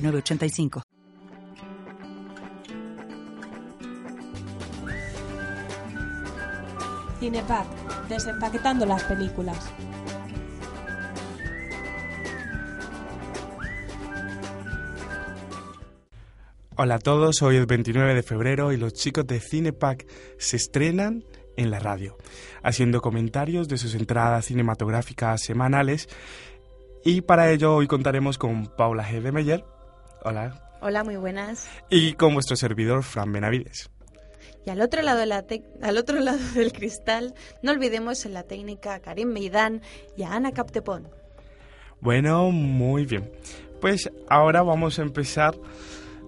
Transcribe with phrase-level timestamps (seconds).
[0.00, 0.82] 985.
[7.20, 9.72] Cinepack, desempaquetando las películas.
[16.76, 20.06] Hola a todos, hoy es 29 de febrero y los chicos de Cinepack
[20.38, 21.24] se estrenan
[21.56, 22.16] en la radio,
[22.62, 26.08] haciendo comentarios de sus entradas cinematográficas semanales.
[27.04, 29.20] Y para ello hoy contaremos con Paula G.
[29.20, 29.64] de Meyer,
[30.24, 30.60] Hola.
[30.80, 31.68] Hola, muy buenas.
[31.90, 33.90] Y con vuestro servidor, Fran Benavides.
[34.64, 35.44] Y al otro lado, de la
[35.82, 39.82] al otro lado del cristal, no olvidemos en la técnica a Karim Meidán
[40.16, 41.08] y a Ana Captepón.
[42.00, 43.30] Bueno, muy bien.
[43.80, 45.54] Pues ahora vamos a empezar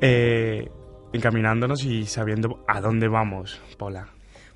[0.00, 0.68] eh,
[1.12, 4.08] encaminándonos y sabiendo a dónde vamos, Paula.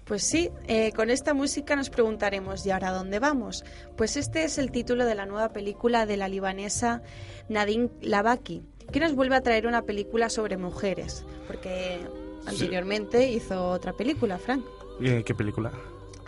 [0.05, 3.63] Pues sí, eh, con esta música nos preguntaremos, ¿y ahora dónde vamos?
[3.97, 7.03] Pues este es el título de la nueva película de la libanesa
[7.51, 12.01] Nadine Labaki que nos vuelve a traer una película sobre mujeres, porque
[12.47, 14.65] anteriormente hizo otra película, Frank.
[15.01, 15.73] ¿Qué película?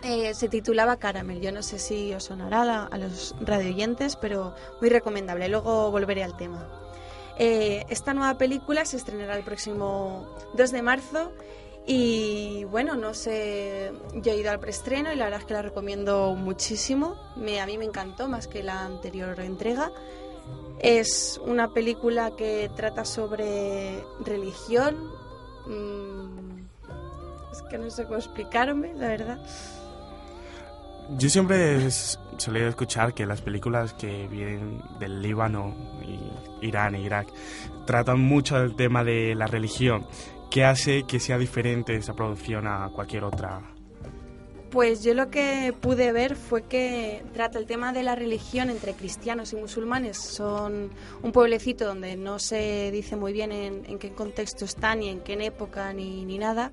[0.03, 1.41] Eh, se titulaba Caramel.
[1.41, 5.47] Yo no sé si os sonará a los radioyentes, pero muy recomendable.
[5.49, 6.67] Luego volveré al tema.
[7.37, 11.31] Eh, esta nueva película se estrenará el próximo 2 de marzo
[11.87, 15.61] y bueno, no sé, yo he ido al preestreno y la verdad es que la
[15.61, 17.15] recomiendo muchísimo.
[17.35, 19.91] Me, a mí me encantó más que la anterior entrega.
[20.81, 24.95] Es una película que trata sobre religión.
[25.67, 26.57] Mm,
[27.51, 29.39] es que no sé cómo explicarme, la verdad.
[31.19, 35.75] Yo siempre solido escuchar que las películas que vienen del Líbano,
[36.61, 37.27] Irán e Irak
[37.85, 40.07] tratan mucho del tema de la religión.
[40.49, 43.61] ¿Qué hace que sea diferente esa producción a cualquier otra
[44.71, 48.93] pues yo lo que pude ver fue que trata el tema de la religión entre
[48.93, 50.17] cristianos y musulmanes.
[50.17, 50.89] Son
[51.21, 55.33] un pueblecito donde no se dice muy bien en, qué contexto está, ni en qué
[55.45, 56.71] época, ni, ni nada,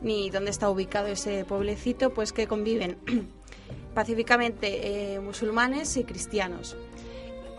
[0.00, 2.98] ni dónde está ubicado ese pueblecito, pues que conviven
[3.94, 6.76] pacíficamente eh, musulmanes y cristianos.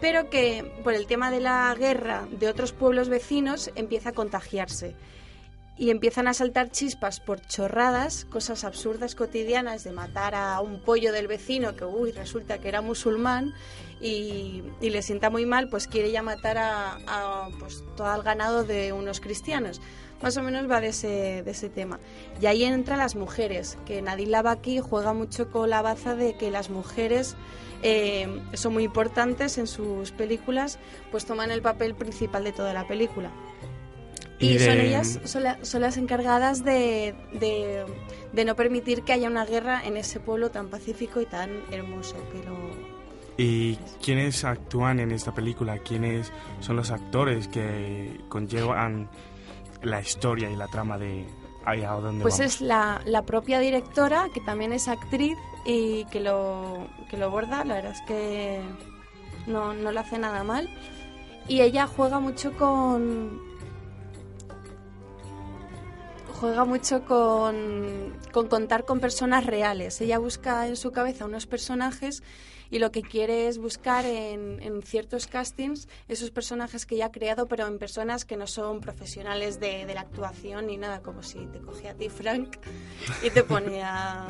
[0.02, 4.94] Pero que por el tema de la guerra de otros pueblos vecinos empieza a contagiarse
[5.78, 11.12] y empiezan a saltar chispas por chorradas, cosas absurdas cotidianas de matar a un pollo
[11.12, 13.54] del vecino que uy, resulta que era musulmán
[14.00, 18.94] y, le sienta muy mal, pues quiere ya matar a, pues, todo el ganado de
[18.94, 19.82] unos cristianos.
[20.22, 22.00] Más o menos va de ese, de ese tema.
[22.40, 26.52] Y ahí entran las mujeres, que Nadine Lavaki juega mucho con la baza de que
[26.52, 27.36] las mujeres
[27.82, 30.80] eh, son muy importantes en sus películas,
[31.12, 33.32] pues toman el papel principal de toda la película.
[34.40, 39.96] Y, son ellas, son, las encargadas de, de, no permitir que haya una guerra en
[39.96, 42.94] ese pueblo tan pacífico y tan hermoso que lo...
[43.38, 45.78] ¿Y quiénes actúan en esta película?
[45.80, 49.10] ¿Quiénes son los actores que conllevan
[49.82, 51.26] la historia y la trama de
[52.22, 57.32] Pues es la, la, propia directora, que también es actriz y que lo, que lo
[57.32, 58.62] borda, la verdad es que
[59.48, 60.70] no, no lo hace nada mal.
[61.48, 63.42] Y ella juega mucho con,
[66.34, 68.14] juega mucho con,
[68.50, 70.02] contar con personas reales.
[70.02, 72.24] Ella busca en su cabeza unos personajes
[72.70, 77.48] y lo que quiere es buscar en, ciertos castings esos personajes que ya ha creado,
[77.48, 81.60] pero en personas que no son profesionales de, la actuación ni nada, como si te
[81.60, 82.58] cogía a ti, Frank,
[83.22, 84.26] y te ponía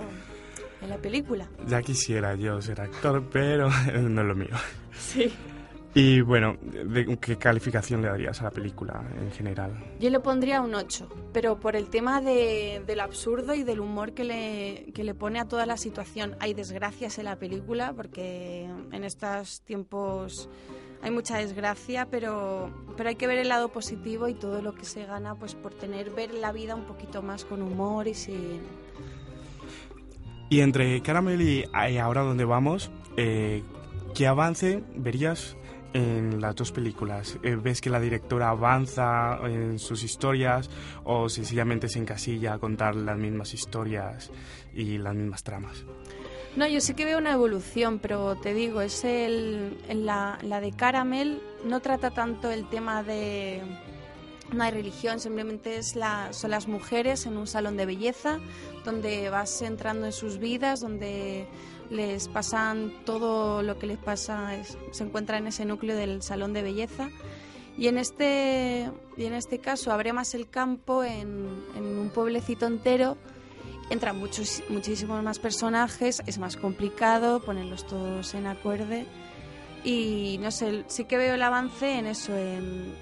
[0.82, 1.48] en la película.
[1.68, 4.56] Ya quisiera yo ser actor, pero no es lo mío.
[4.98, 5.32] Sí.
[5.96, 6.58] Y bueno,
[7.22, 9.72] ¿qué calificación le darías a la película en general?
[10.00, 14.14] Yo le pondría un 8, pero por el tema de, del absurdo y del humor
[14.14, 16.36] que le, que le pone a toda la situación.
[16.40, 20.50] Hay desgracias en la película porque en estos tiempos
[21.04, 24.86] hay mucha desgracia, pero, pero hay que ver el lado positivo y todo lo que
[24.86, 28.62] se gana pues por tener ver la vida un poquito más con humor y sin...
[30.50, 31.66] Y entre Caramel y
[31.98, 33.64] ahora donde vamos, eh,
[34.16, 35.56] ¿qué avance verías
[35.94, 37.38] en las dos películas?
[37.44, 40.70] Eh, ¿Ves que la directora avanza en sus historias
[41.04, 44.32] o sencillamente se encasilla a contar las mismas historias
[44.74, 45.86] y las mismas tramas?
[46.56, 50.72] No, yo sí que veo una evolución, pero te digo, es el, la, la de
[50.72, 53.62] Caramel no trata tanto el tema de
[54.54, 58.40] no hay religión, simplemente es la, son las mujeres en un salón de belleza
[58.86, 61.48] donde vas entrando en sus vidas, donde
[61.94, 64.52] les pasan todo lo que les pasa,
[64.92, 67.10] se encuentra en ese núcleo del salón de belleza.
[67.78, 73.18] Y en este, y en este caso abre más el campo en, un pueblecito entero
[73.90, 79.06] entran muchos, muchísimos más personajes, es más complicado ponerlos todos en acorde
[79.84, 82.96] y no sé, sí que veo el avance en eso, en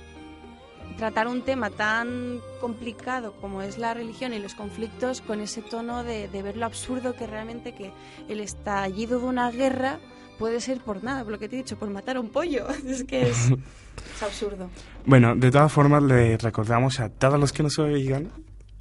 [0.98, 6.04] tratar un tema tan complicado como es la religión y los conflictos con ese tono
[6.04, 7.92] de, ver lo absurdo que realmente que
[8.28, 10.00] el estallido de una guerra
[10.40, 12.68] puede ser por nada, por lo que te he dicho, por matar a un pollo.
[12.88, 13.52] Es que es,
[14.16, 14.70] es absurdo.
[15.06, 18.32] Bueno, de todas formas le recordamos a todos los que nos oigan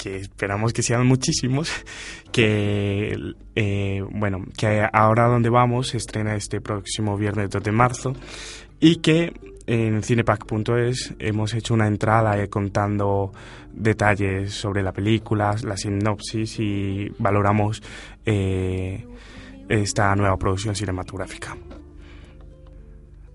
[0.00, 1.70] que esperamos que sean muchísimos,
[2.32, 8.14] que eh, bueno, que ahora donde vamos se estrena este próximo viernes 2 de marzo
[8.80, 9.32] y que
[9.66, 13.32] en cinepack.es hemos hecho una entrada eh, contando
[13.72, 17.82] detalles sobre la película, la sinopsis y valoramos
[18.24, 19.06] eh,
[19.68, 21.56] esta nueva producción cinematográfica.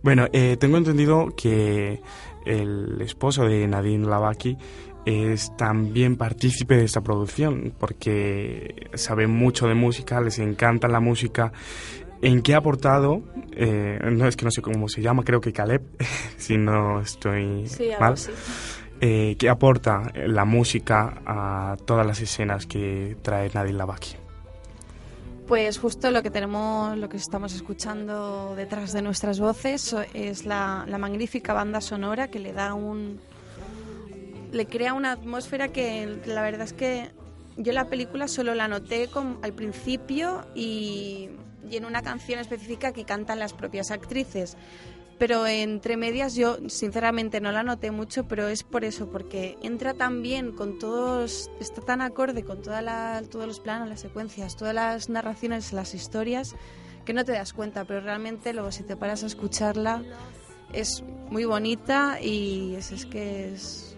[0.03, 1.99] Bueno, tengo entendido que
[2.45, 4.55] el esposo de Nadine Lavaki
[5.05, 11.51] es también partícipe de esta producción porque sabe mucho de música, les encanta la música.
[12.21, 13.21] ¿En qué ha aportado?
[13.51, 15.81] Eh, no es que no sé cómo se llama, creo que Caleb,
[16.37, 17.67] si no estoy
[17.99, 18.15] mal.
[19.01, 24.15] Eh, ¿Qué aporta la música a todas las escenas que trae Nadine Lavaki?
[25.47, 30.85] Pues justo lo que tenemos, lo que estamos escuchando detrás de nuestras voces es la
[30.97, 33.19] magnífica banda sonora que le da un,
[34.55, 37.11] le crea una atmósfera que la verdad es que
[37.57, 39.09] yo la película solo la noté
[39.41, 41.29] al principio y,
[41.69, 44.57] y, en una canción específica que cantan las propias actrices.
[45.17, 49.93] Pero entre medias yo sinceramente no la noté mucho, pero es por eso, porque entra
[49.93, 54.57] tan bien con todos, está tan acorde con toda la, todos los planos, las secuencias,
[54.57, 56.55] todas las narraciones, las historias,
[57.05, 60.03] que no te das cuenta, pero realmente luego si te paras a escucharla
[60.73, 63.95] es muy bonita y es, es que es,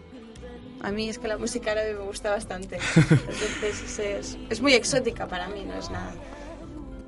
[0.81, 2.77] a mí es que la música árabe me gusta bastante.
[2.95, 6.13] Entonces es, es, muy exótica para mí, no es nada.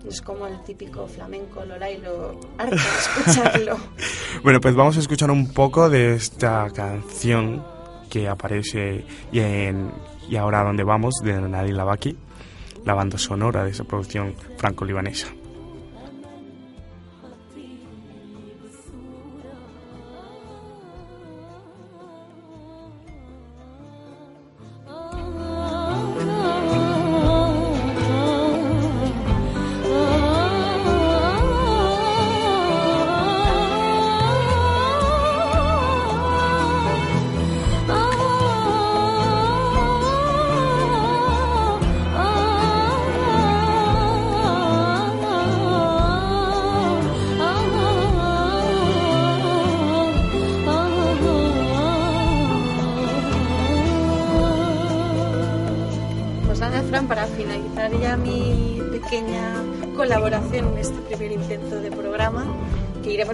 [0.10, 3.78] Es como el típico flamenco, Lolailo, harta de escucharlo.
[4.44, 7.64] bueno, pues vamos a escuchar un poco de esta canción
[8.10, 9.92] que aparece y, en,
[10.28, 12.18] y ahora donde vamos, de Nadine Lavaki,
[12.86, 15.28] la banda sonora de esa producción franco-libanesa.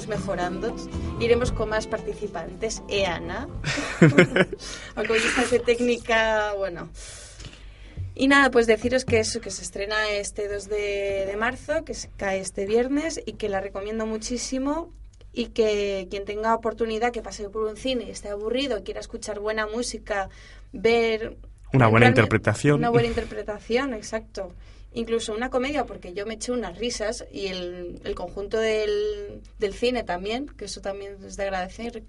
[0.07, 0.73] Mejorando,
[1.19, 2.81] iremos con más participantes.
[2.87, 3.49] ¿Eh, Ana?
[4.95, 5.13] Aunque
[5.51, 6.89] de técnica, bueno.
[8.13, 12.09] Y nada, pues deciros que eso, que se estrena este 2 de, marzo, que se
[12.15, 14.93] cae este viernes y que la recomiendo muchísimo
[15.33, 19.39] y que quien tenga oportunidad que pase por un cine y esté aburrido, quiera escuchar
[19.41, 20.29] buena música,
[20.71, 21.35] ver...
[21.73, 22.77] Una buena interpretación.
[22.77, 24.53] Una buena interpretación, exacto
[24.95, 29.73] incluso una comedia, porque yo me eché unas risas y el, el conjunto del, del,
[29.73, 32.03] cine también, que eso también es de agradecer.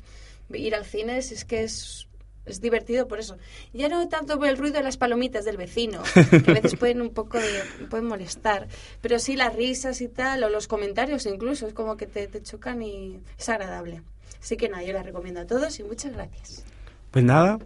[0.52, 2.06] Ir al cine es, que es,
[2.46, 3.36] es divertido por eso.
[3.72, 7.02] Ya no tanto por el ruido de las palomitas del vecino, que a veces pueden
[7.02, 8.68] un poco de, pueden molestar,
[9.02, 12.40] pero sí las risas y tal, o los comentarios incluso, es como que te, te
[12.42, 14.02] chocan y es agradable.
[14.40, 16.64] Así que nada, yo la recomiendo a todos y muchas gracias.
[17.10, 17.58] Pues nada,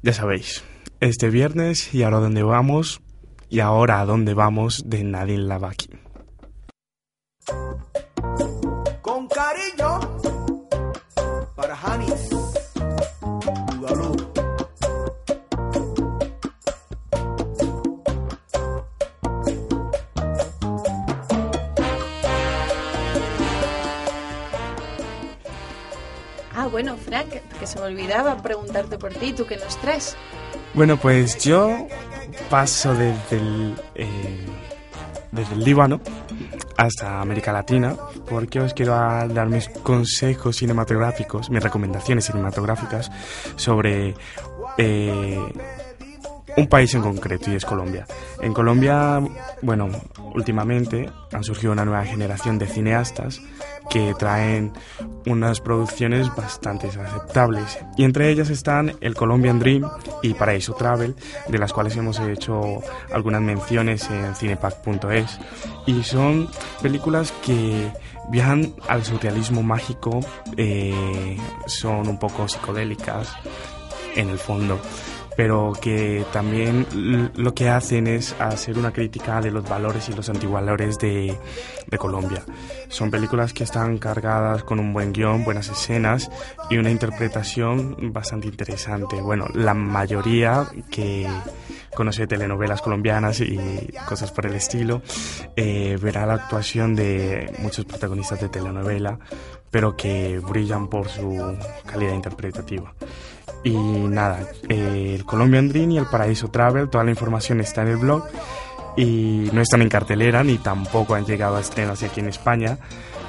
[0.00, 0.64] ya sabéis,
[1.00, 3.02] este viernes y ahora donde vamos,
[3.52, 5.90] y ahora a dónde vamos de Nadine Lavaki.
[9.02, 10.00] Con cariño
[11.54, 12.30] para Hanis.
[26.54, 27.28] Ah, bueno, Frank,
[27.60, 30.16] que se me olvidaba preguntarte por ti, tú que nos traes.
[30.72, 31.86] Bueno, pues yo
[32.50, 34.46] paso desde el, eh,
[35.30, 36.00] desde el Líbano
[36.76, 37.96] hasta América Latina,
[38.28, 43.10] porque os quiero dar mis consejos cinematográficos, mis recomendaciones cinematográficas
[43.56, 44.14] sobre
[44.78, 45.38] eh,
[46.56, 48.06] un país en concreto y es Colombia.
[48.40, 49.20] En Colombia,
[49.62, 49.88] bueno,
[50.34, 53.40] últimamente han surgido una nueva generación de cineastas
[53.90, 54.72] que traen
[55.26, 57.78] unas producciones bastante aceptables.
[57.96, 59.88] Y entre ellas están el Colombian Dream
[60.22, 61.14] y Paraíso Travel
[61.48, 62.80] de las cuales hemos hecho
[63.12, 65.38] algunas menciones en cinepack.es
[65.86, 66.48] y son
[66.80, 67.90] películas que
[68.30, 70.20] viajan al surrealismo mágico
[70.56, 73.34] eh, son un poco psicodélicas
[74.14, 74.78] en el fondo
[75.36, 76.86] pero que también
[77.34, 81.38] lo que hacen es hacer una crítica de los valores y los antivalores de,
[81.98, 82.42] Colombia.
[82.88, 86.30] Son películas que están cargadas con un buen guion, buenas escenas
[86.70, 89.20] y una interpretación bastante interesante.
[89.20, 91.28] Bueno, la mayoría que
[91.94, 93.58] conoce telenovelas colombianas y
[94.08, 95.02] cosas por el estilo,
[95.54, 99.18] eh, verá la actuación de muchos protagonistas de telenovela,
[99.72, 102.92] pero que brillan por su calidad interpretativa.
[103.64, 107.96] Y nada, el Colombian Dream y el Paraíso Travel, toda la información está en el
[107.96, 108.24] blog
[108.96, 112.76] y no están en cartelera ni tampoco han llegado a estrenos aquí en España,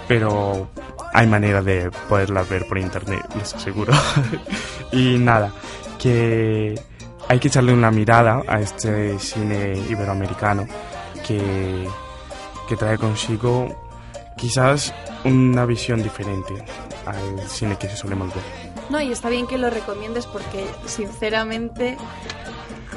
[0.08, 0.68] pero
[1.14, 3.94] hay manera de poderlas ver por internet, les aseguro.
[4.92, 5.54] y nada,
[5.98, 6.78] que
[7.30, 10.68] hay que echarle una mirada a este cine iberoamericano
[11.26, 11.88] que,
[12.68, 13.83] que trae consigo
[14.36, 16.54] quizás una visión diferente
[17.06, 18.44] al cine que se solemos ver.
[18.90, 21.98] No, y está bien que lo recomiendes porque, sinceramente,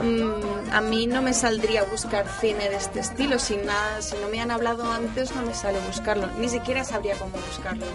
[0.02, 3.38] mm, a mí no me saldría a buscar cine de este estilo.
[3.38, 6.28] Si, nada, si no me han hablado antes, no me sale buscarlo.
[6.38, 7.86] Ni siquiera sabría cómo buscarlo.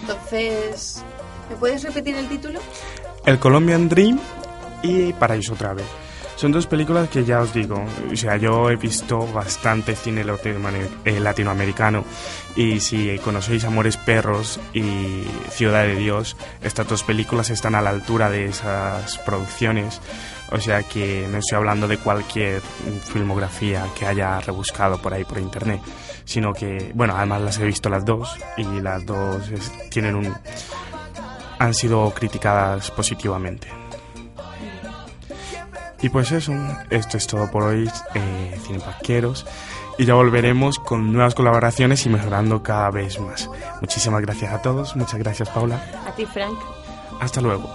[0.00, 1.02] Entonces,
[1.50, 2.60] ¿me puedes repetir el título?
[3.24, 4.18] El Colombian Dream
[4.82, 5.84] y Paraíso Travel.
[6.42, 10.24] Son dos películas que ya os digo, o sea, yo he visto bastante cine
[11.04, 12.04] eh, latinoamericano
[12.56, 17.90] y si conocéis Amores Perros y Ciudad de Dios, estas dos películas están a la
[17.90, 20.00] altura de esas producciones.
[20.50, 22.60] O sea que no estoy hablando de cualquier
[23.04, 25.80] filmografía que haya rebuscado por ahí por internet,
[26.24, 29.48] sino que, bueno, además las he visto las dos y las dos
[29.90, 30.34] tienen un
[31.60, 33.81] han sido criticadas positivamente.
[36.02, 36.52] Y pues eso,
[36.90, 39.46] esto es todo por hoy, eh, Cinepaqueros.
[39.98, 43.48] Y ya volveremos con nuevas colaboraciones y mejorando cada vez más.
[43.80, 45.84] Muchísimas gracias a todos, muchas gracias Paula.
[46.06, 46.58] A ti Frank.
[47.20, 47.70] Hasta luego.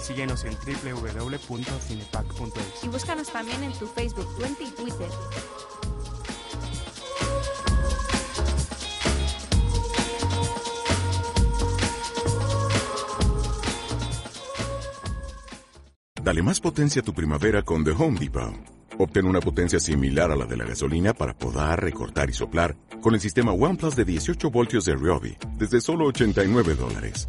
[0.00, 2.84] Síguenos en www.cinepack.es.
[2.84, 5.08] Y búscanos también en tu Facebook, Twitter y Twitter.
[16.22, 18.52] Dale más potencia a tu primavera con The Home Depot.
[18.98, 23.14] Obtén una potencia similar a la de la gasolina para podar, recortar y soplar con
[23.14, 27.28] el sistema OnePlus de 18 voltios de Ryobi desde solo 89 dólares.